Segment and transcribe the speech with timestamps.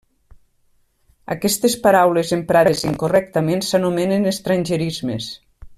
[1.35, 5.33] Aquestes paraules emprades incorrectament s’anomenen estrangerismes.